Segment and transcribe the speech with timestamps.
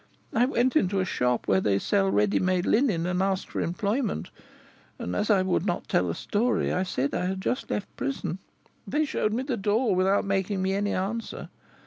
[0.33, 4.31] I went into a shop where they sell ready made linen, and asked for employment,
[4.97, 8.39] and as I would not tell a story, I said I had just left prison.
[8.87, 11.49] They showed me the door, without making me any answer.